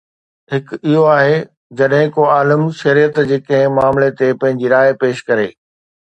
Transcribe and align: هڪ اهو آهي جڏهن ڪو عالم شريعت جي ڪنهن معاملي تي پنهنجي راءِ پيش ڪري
هڪ 0.51 0.67
اهو 0.85 1.01
آهي 1.15 1.33
جڏهن 1.81 2.07
ڪو 2.15 2.23
عالم 2.35 2.63
شريعت 2.79 3.19
جي 3.31 3.37
ڪنهن 3.49 3.75
معاملي 3.81 4.07
تي 4.23 4.31
پنهنجي 4.45 4.73
راءِ 4.75 4.97
پيش 5.05 5.21
ڪري 5.29 5.47